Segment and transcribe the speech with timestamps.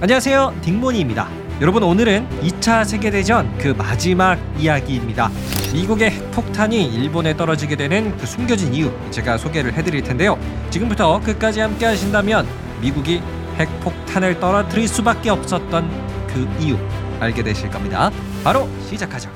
[0.00, 0.56] 안녕하세요.
[0.62, 1.28] 딩모니입니다.
[1.60, 5.30] 여러분 오늘은 2차 세계대전 그 마지막 이야기입니다.
[5.72, 10.36] 미국의 핵폭탄이 일본에 떨어지게 되는 그 숨겨진 이유 제가 소개를 해드릴 텐데요.
[10.70, 12.46] 지금부터 끝까지 함께 하신다면
[12.80, 13.22] 미국이
[13.56, 16.76] 핵폭탄을 떨어뜨릴 수밖에 없었던 그 이유
[17.20, 18.10] 알게 되실 겁니다.
[18.42, 19.30] 바로 시작하죠.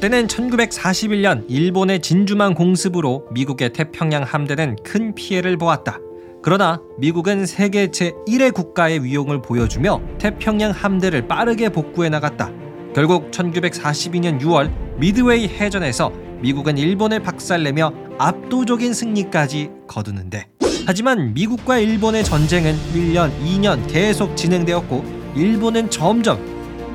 [0.00, 5.98] 때는 1941년 일본의 진주만 공습으로 미국의 태평양 함대는 큰 피해를 보았다.
[6.42, 12.50] 그러나 미국은 세계 제1의 국가의 위용을 보여주며 태평양 함대를 빠르게 복구해 나갔다.
[12.94, 16.10] 결국 1942년 6월 미드웨이 해전에서
[16.40, 20.48] 미국은 일본을 박살내며 압도적인 승리까지 거두는데
[20.86, 25.04] 하지만 미국과 일본의 전쟁은 1년, 2년 계속 진행되었고
[25.36, 26.38] 일본은 점점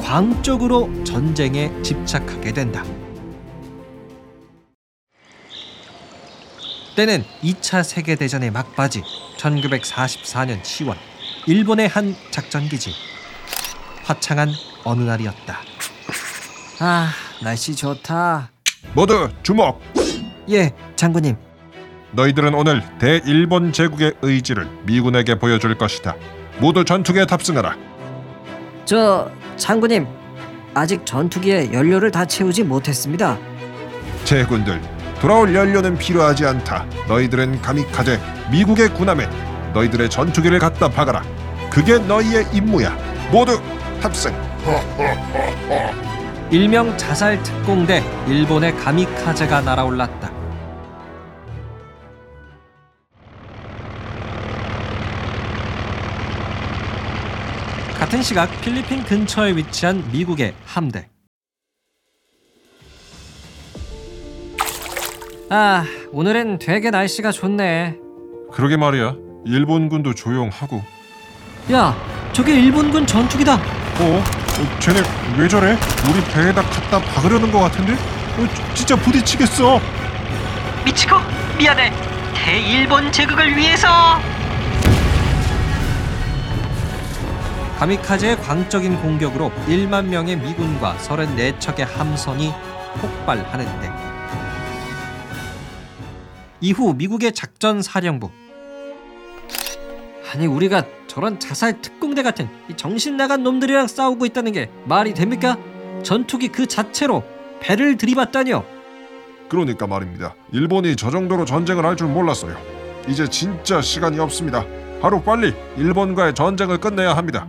[0.01, 2.84] 광적으로 전쟁에 집착하게 된다.
[6.95, 9.04] 때는 2차 세계대전의 막바지
[9.38, 10.96] 1944년 10월
[11.48, 12.91] 일본의 한 작전기지
[14.04, 14.49] 화창한
[14.84, 15.60] 어느 날이었다.
[16.79, 17.10] 아,
[17.43, 18.49] 날씨 좋다.
[18.93, 19.82] 모두 주목!
[20.49, 21.35] 예, 장군님.
[22.12, 26.15] 너희들은 오늘 대일본 제국의 의지를 미군에게 보여줄 것이다.
[26.59, 27.76] 모두 전투기에 탑승하라.
[28.85, 30.07] 저 장군님,
[30.74, 33.37] 아직 전투기에 연료를 다 채우지 못했습니다.
[34.24, 34.82] 제군들,
[35.20, 36.85] 돌아올 연료는 필요하지 않다.
[37.08, 38.20] 너희들은 가미카제
[38.52, 39.27] 미국의 군함에
[39.74, 41.24] 너희들의 전투기를 갖다 박아라.
[41.70, 42.96] 그게 너희의 임무야.
[43.32, 43.60] 모두
[44.02, 44.34] 탑승.
[46.52, 50.32] 일명 자살 특공대 일본의 가미카제가 날아올랐다.
[57.98, 61.10] 같은 시각 필리핀 근처에 위치한 미국의 함대.
[65.50, 68.00] 아, 오늘은 되게 날씨가 좋네.
[68.51, 69.16] 그러게 말이야.
[69.46, 70.81] 일본군도 조용하고.
[71.72, 71.96] 야,
[72.34, 73.56] 저게 일본군 전투기다.
[73.56, 74.24] 어?
[74.24, 75.02] 어, 쟤네
[75.38, 75.78] 왜 저래?
[76.09, 77.94] 우리 배에다 갖다 박으려는 것 같은데?
[77.94, 79.80] 어, 지- 진짜 부딪히겠어.
[80.86, 81.16] 미치고
[81.58, 81.92] 미안해
[82.34, 83.88] 대일본 제국을 위해서
[87.80, 92.53] 가미카제의 광적인 공격으로 1만 명의 미군과 34척의 함선이
[93.02, 94.15] 폭발하는데
[96.62, 98.30] 이후 미국의 작전 사령부
[100.34, 105.58] 아니 우리가 저런 자살 특공대 같은 이 정신 나간 놈들이랑 싸우고 있다는 게 말이 됩니까?
[106.04, 107.24] 전투기 그 자체로
[107.62, 108.66] 배를 들이받다니요.
[109.48, 110.36] 그러니까 말입니다.
[110.52, 112.58] 일본이 저 정도로 전쟁을 할 줄 몰랐어요.
[113.08, 114.66] 이제 진짜 시간이 없습니다.
[115.02, 117.48] 하루 빨리 일본과의 전쟁을 끝내야 합니다.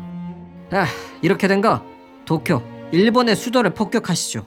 [0.71, 0.87] 아,
[1.23, 1.83] 이렇게 된 거
[2.25, 2.63] 도쿄,
[2.93, 4.47] 일본의 수도를 폭격하시죠.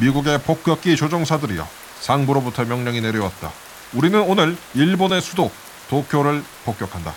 [0.00, 1.66] 미국의 폭격기 조종사들이여
[2.00, 3.50] 상부로부터 명령이 내려왔다.
[3.94, 5.50] 우리는 오늘 일본의 수도
[5.88, 7.12] 도쿄를 폭격한다.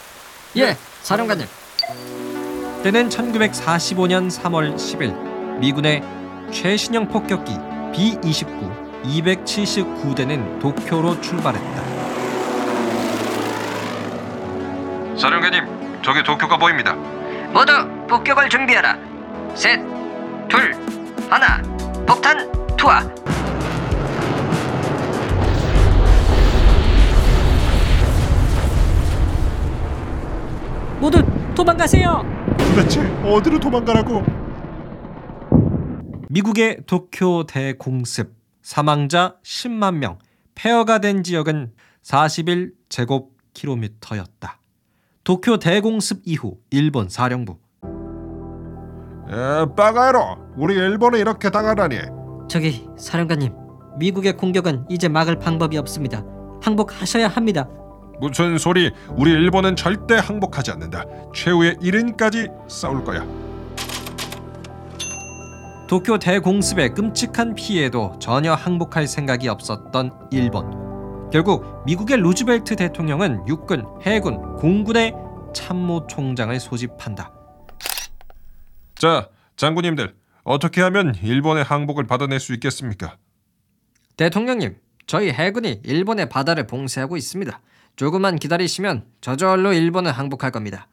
[0.57, 1.47] 예, 사령관님.
[2.83, 6.03] 때는 1945년 3월 10일 미군의
[6.51, 7.53] 최신형 폭격기
[7.93, 11.83] B-29 279대는 도쿄로 출발했다.
[15.17, 16.93] 사령관님, 저기 도쿄가 보입니다.
[17.53, 17.71] 모두
[18.09, 18.97] 폭격을 준비하라
[19.55, 19.79] 셋,
[20.49, 20.73] 둘,
[21.29, 21.61] 하나
[22.05, 22.51] 폭탄
[22.85, 23.01] 투하
[30.99, 31.23] 모두
[31.55, 32.21] 도망가세요.
[32.57, 34.23] 도대체 어디로 도망가라고?
[36.29, 40.19] 미국의 도쿄 대공습 사망자 10만 명,
[40.53, 44.59] 폐허가 된 지역은 41 제곱킬로미터였다.
[45.23, 47.57] 도쿄 대공습 이후 일본 사령부
[49.27, 52.24] 에, 빠가로 우리 일본에 이렇게 당하다니.
[52.47, 53.53] 저기 사령관님,
[53.97, 56.23] 미국의 공격은 이제 막을 방법이 없습니다.
[56.61, 57.67] 항복하셔야 합니다.
[58.19, 58.91] 무슨 소리?
[59.09, 61.03] 우리 일본은 절대 항복하지 않는다.
[61.33, 63.25] 최후의 이른까지 싸울 거야.
[65.87, 71.29] 도쿄 대공습의 끔찍한 피해도 전혀 항복할 생각이 없었던 일본.
[71.31, 75.13] 결국 미국의 루즈벨트 대통령은 육군, 해군, 공군의
[75.53, 77.31] 참모 총장을 소집한다.
[78.95, 80.15] 자, 장군님들
[80.45, 83.17] 어떻게 하면 일본의 항복을 받아낼 수 있겠습니까?
[84.15, 84.77] 대통령님,
[85.07, 87.59] 저희 해군이 일본의 바다를 봉쇄하고 있습니다.
[87.95, 90.87] 조금만 기다리시면 저절로 일본은 항복할 겁니다.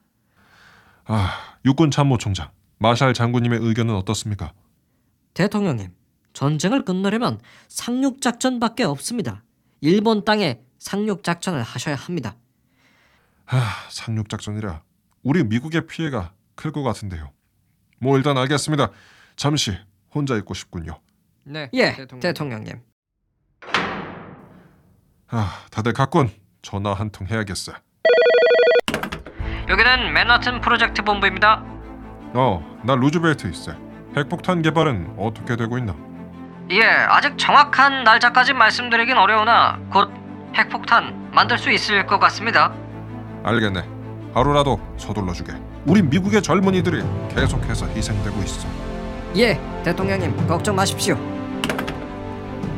[1.05, 1.33] 아,
[1.67, 4.53] 육군 참모총장 마샬 장군님의 의견은 어떻습니까?
[5.35, 5.93] 대통령님,
[6.33, 7.39] 전쟁을 끝내려면
[7.69, 9.45] 상륙 작전밖에 없습니다.
[9.83, 12.37] 일본 땅에 상륙 작전을 하셔야 합니다.
[13.45, 13.59] 하,
[13.91, 14.83] 상륙 작전이라
[15.23, 17.31] 우리 미국의 피해가 클 것 같은데요.
[17.99, 18.91] 뭐 일단 알겠습니다.
[19.37, 19.77] 잠시
[20.15, 20.99] 혼자 있고 싶군요.
[21.45, 22.81] 네, 예, 대통령 님.
[25.29, 26.31] 아, 다들 갔군.
[26.63, 27.73] 전화 한 통 해야겠어.
[29.69, 31.63] 여기는 맨하튼 프로젝트 본부입니다.
[32.35, 33.73] 어, 나 루즈벨트 있어.
[34.17, 35.97] 핵폭탄 개발은 어떻게 되고 있나?
[36.71, 40.11] 예, 아직 정확한 날짜까지 말씀드리긴 어려우나 곧
[40.55, 42.73] 핵폭탄 만들 수 있을 것 같습니다.
[43.43, 43.83] 알겠네.
[44.35, 45.53] 하루라도 서둘러 주게.
[45.87, 47.03] 우리 미국의 젊은이들이
[47.35, 48.69] 계속해서 희생되고 있어.
[49.37, 51.17] 예, 대통령님 걱정 마십시오.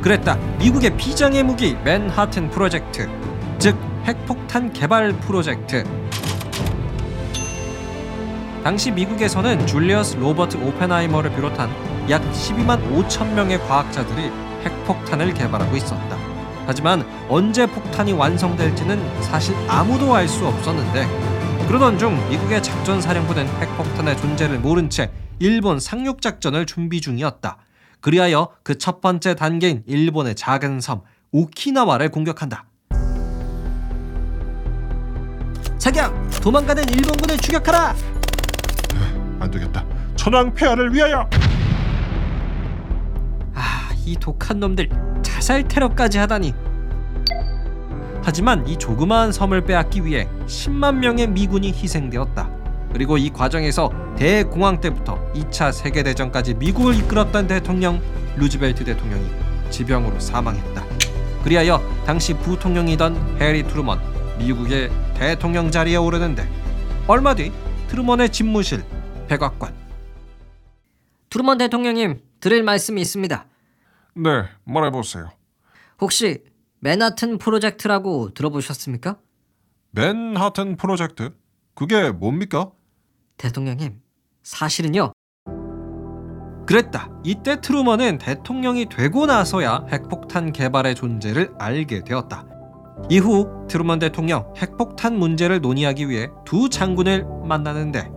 [0.00, 0.36] 그랬다.
[0.58, 3.08] 미국의 비장의 무기 맨하튼 프로젝트,
[3.58, 5.82] 즉 핵폭탄 개발 프로젝트.
[8.62, 11.70] 당시 미국에서는 줄리어스 로버트 오펜하이머를 비롯한
[12.10, 14.30] 약 12만 5천 명의 과학자들이
[14.64, 16.16] 핵폭탄을 개발하고 있었다.
[16.66, 21.06] 하지만 언제 폭탄이 완성될지는 사실 아무도 알 수 없었는데
[21.66, 27.56] 그러던 중 미국의 작전 사령부는 핵폭탄의 존재를 모른 채 일본 상륙 작전을 준비 중이었다.
[28.00, 31.02] 그리하여 그 첫 번째 단계인 일본의 작은 섬
[31.32, 32.66] 오키나와를 공격한다.
[35.78, 36.14] 사격!
[36.42, 37.94] 도망가는 일본군을 추격하라!
[39.40, 39.84] 안 되겠다.
[40.16, 41.28] 천황 폐하를 위하여.
[43.54, 44.88] 아, 이 독한 놈들
[45.22, 46.54] 자살 테러까지 하다니.
[48.22, 52.48] 하지만 이 조그마한 섬을 빼앗기 위해 10만 명의 미군이 희생되었다.
[52.92, 58.00] 그리고 이 과정에서 대공황 때부터 2차 세계대전까지 미국을 이끌었던 대통령
[58.36, 59.26] 루즈벨트 대통령이
[59.70, 60.84] 지병으로 사망했다.
[61.42, 64.00] 그리하여 당시 부통령이던 해리 트루먼
[64.38, 66.48] 미국의 대통령 자리에 오르는데
[67.06, 67.52] 얼마 뒤
[67.88, 68.84] 트루먼의 집무실
[69.28, 69.74] 백악관
[71.30, 73.46] 트루먼 대통령님 드릴 말씀이 있습니다.
[74.16, 74.30] 네,
[74.64, 75.30] 말해보세요.
[76.00, 76.44] 혹시
[76.80, 79.18] 맨하튼 프로젝트라고 들어보셨습니까?
[79.90, 81.30] 맨하튼 프로젝트?
[81.74, 82.70] 그게 뭡니까?
[83.36, 84.00] 대통령님
[84.42, 85.12] 사실은요
[86.66, 87.08] 그랬다.
[87.22, 92.44] 이때 트루먼은 대통령이 되고 나서야 핵폭탄 개발의 존재를 알게 되었다.
[93.10, 98.10] 이후 트루먼 대통령 핵폭탄 문제를 논의하기 위해 두 장군을 만나는데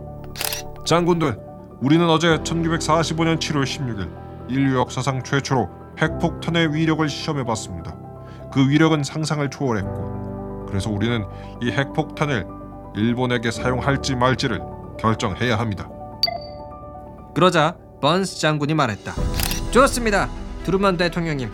[0.85, 1.37] 장군들,
[1.81, 4.09] 우리는 어제 1945년 7월 16일
[4.49, 5.67] 인류 역사상 최초로
[5.99, 7.93] 핵폭탄의 위력을 시험해 봤습니다.
[8.53, 11.25] 그 위력은 상상을 초월했고, 그래서 우리는
[11.61, 12.47] 이 핵폭탄을
[12.95, 14.61] 일본에게 사용할지 말지를
[14.97, 15.89] 결정해야 합니다.
[17.35, 19.13] 그러자 번스 장군이 말했다.
[19.71, 20.29] 좋습니다.
[20.63, 21.49] 트루먼 대통령님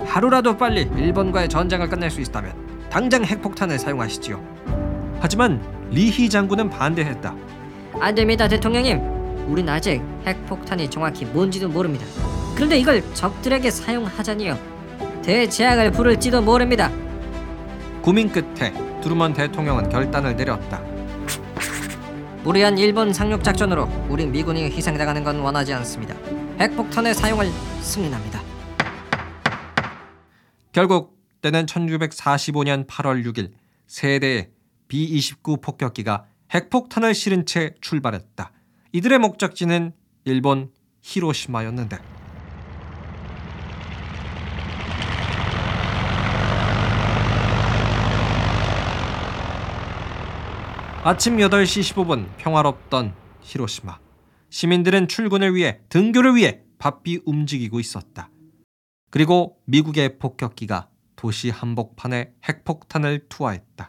[0.00, 2.52] 하루라도 빨리 일본과의 전쟁을 끝낼 수 있다면
[2.90, 5.18] 당장 핵폭탄을 사용하시지요.
[5.20, 7.34] 하지만 리히 장군은 반대했다.
[8.00, 9.00] 안 됩니다, 대통령님.
[9.48, 12.04] 우린 아직 핵폭탄이 정확히 뭔지도 모릅니다.
[12.54, 14.58] 그런데 이걸 적들에게 사용하자니요.
[15.22, 16.90] 대재앙을 부를지도 모릅니다.
[18.02, 18.72] 고민 끝에
[19.02, 20.80] 트루먼 대통령은 결단을 내렸다.
[22.46, 26.14] 무리한 일본 상륙 작전으로 우리 미군이 희생당하는 건 원하지 않습니다.
[26.60, 27.50] 핵폭탄의 사용을
[27.80, 28.40] 승인합니다.
[30.70, 33.50] 결국 때는 1945년 8월 6일
[33.88, 34.50] 세대의
[34.86, 38.52] B-29 폭격기가 핵폭탄을 실은 채 출발했다.
[38.92, 39.92] 이들의 목적지는
[40.24, 40.70] 일본
[41.02, 41.98] 히로시마였는데
[51.08, 54.00] 아침 8시 15분 평화롭던 히로시마.
[54.50, 58.28] 시민들은 출근을 위해 등교를 위해 바삐 움직이고 있었다.
[59.10, 63.88] 그리고 미국의 폭격기가 도시 한복판에 핵폭탄을 투하했다.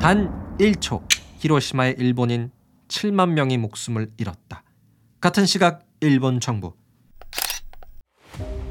[0.00, 1.06] 단 1초
[1.40, 2.50] 히로시마의 일본인
[2.88, 4.62] 7만 명이 목숨을 잃었다.
[5.20, 6.72] 같은 시각 일본 정부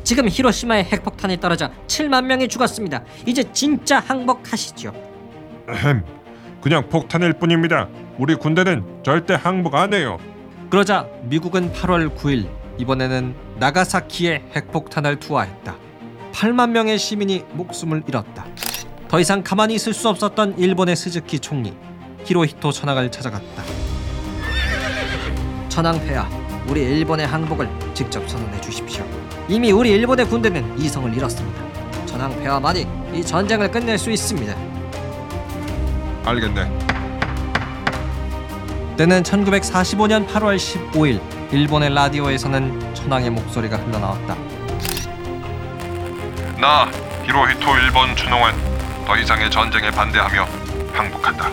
[0.07, 3.03] 지금 히로시마에 핵폭탄이 떨어져 7만 명이 죽었습니다.
[3.25, 4.93] 이제 진짜 항복하시죠.
[5.69, 6.01] 햄,
[6.61, 7.89] 그냥 폭탄일 뿐입니다.
[8.17, 10.17] 우리 군대는 절대 항복 안 해요.
[10.69, 15.75] 그러자 미국은 8월 9일 이번에는 나가사키에 핵폭탄을 투하했다.
[16.31, 18.45] 8만 명의 시민이 목숨을 잃었다.
[19.09, 21.73] 더 이상 가만히 있을 수 없었던 일본의 스즈키 총리
[22.23, 23.61] 히로히토 천황을 찾아갔다.
[25.67, 26.29] 천황 폐하,
[26.69, 29.05] 우리 일본의 항복을 직접 선언해 주십시오.
[29.49, 32.05] 이미 우리 일본의 군대는 이성을 잃었습니다.
[32.05, 34.53] 천황폐하만이 이 전쟁을 끝낼 수 있습니다.
[36.25, 36.69] 알겠네.
[38.97, 44.35] 때는 1945년 8월 15일 일본의 라디오에서는 천황의 목소리가 흘러나왔다.
[46.59, 46.89] 나
[47.23, 48.51] 히로히토 일본 준홍은
[49.05, 50.45] 더 이상의 전쟁에 반대하며
[50.91, 51.49] 항복한다.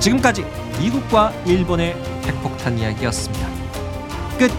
[0.00, 0.44] 지금까지
[0.78, 3.57] 미국과 일본의 핵폭탄 이야기였습니다.
[4.38, 4.50] 끝.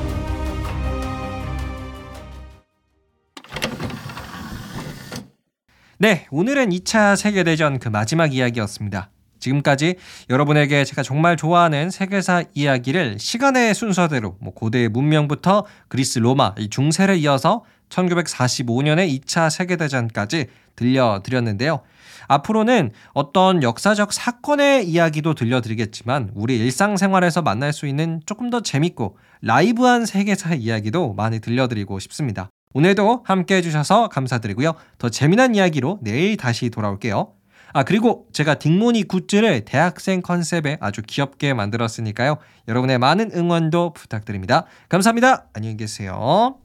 [5.98, 9.10] 네, 오늘은 2차 세계대전 그 마지막 이야기였습니다.
[9.40, 9.96] 지금까지
[10.30, 17.18] 여러분에게 제가 정말 좋아하는 세계사 이야기를 시간의 순서대로 뭐 고대의 문명부터 그리스 로마 이 중세를
[17.20, 21.82] 이어서 1945년의 2차 세계대전까지 들려드렸는데요.
[22.30, 30.06] 앞으로는 어떤 역사적 사건의 이야기도 들려드리겠지만 우리 일상생활에서 만날 수 있는 조금 더 재밌고 라이브한
[30.06, 32.50] 세계사 이야기도 많이 들려드리고 싶습니다.
[32.74, 34.74] 오늘도 함께 해주셔서 감사드리고요.
[35.00, 37.34] 더 재미난 이야기로 내일 다시 돌아올게요.
[37.74, 42.38] 아, 그리고 제가 딩모니 굿즈를 대학생 컨셉에 아주 귀엽게 만들었으니까요.
[42.68, 44.66] 여러분의 많은 응원도 부탁드립니다.
[44.88, 45.48] 감사합니다.
[45.54, 46.60] 안녕히 계세요.